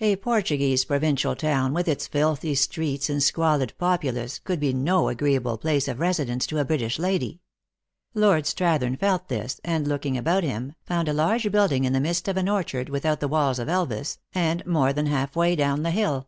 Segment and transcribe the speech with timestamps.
[0.00, 5.58] A Portuguese provincial town, with its filthy streets and squalid populace, could be no agreeable
[5.58, 7.40] place of residence to a British lady.
[8.12, 12.26] Lord Strathern felt this, and, looking about him, found a large building in the midst
[12.26, 15.92] of an orchard without the walls of Elvas, and more than half way down the
[15.92, 16.26] hill.